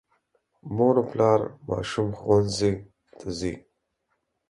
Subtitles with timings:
[0.75, 2.73] مور او پلار ماشوم ښوونځي
[3.17, 3.53] ته ځي.